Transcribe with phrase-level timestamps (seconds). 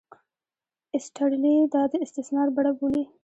[0.95, 3.03] ایسټرلي دا د استثمار بڼه بولي.